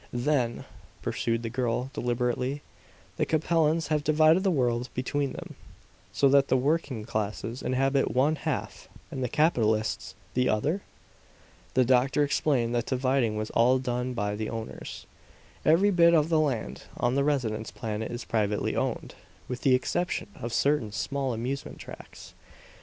"Then," 0.11 0.65
pursed 1.03 1.27
the 1.43 1.49
girl 1.51 1.91
deliberately, 1.93 2.63
"the 3.17 3.25
Capellans 3.27 3.89
have 3.89 4.03
divided 4.03 4.41
the 4.41 4.49
world 4.49 4.89
between 4.95 5.33
them, 5.33 5.53
so 6.11 6.27
that 6.29 6.47
the 6.47 6.57
working 6.57 7.05
classes 7.05 7.61
inhabit 7.61 8.09
one 8.09 8.35
half, 8.37 8.89
and 9.11 9.23
the 9.23 9.29
capitalists 9.29 10.15
the 10.33 10.49
other?" 10.49 10.81
The 11.75 11.85
doctor 11.85 12.23
explained 12.23 12.73
that 12.73 12.87
the 12.87 12.95
dividing 12.95 13.37
was 13.37 13.51
all 13.51 13.77
done 13.77 14.13
by 14.15 14.35
the 14.35 14.49
owners. 14.49 15.05
"Every 15.63 15.91
bit 15.91 16.15
of 16.15 16.29
the 16.29 16.39
land 16.39 16.85
on 16.97 17.13
the 17.13 17.23
residence 17.23 17.69
planet 17.69 18.11
is 18.11 18.25
privately 18.25 18.75
owned, 18.75 19.13
with 19.47 19.61
the 19.61 19.75
exception 19.75 20.29
of 20.33 20.51
certain 20.51 20.91
small 20.91 21.31
amusement 21.31 21.77
tracts. 21.77 22.33